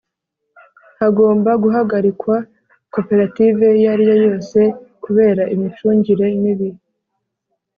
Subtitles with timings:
[0.99, 2.35] Hagomba guhagarikwa
[2.93, 4.59] Koperative iyo ari yo yose
[5.03, 6.69] kubera imicungire mibi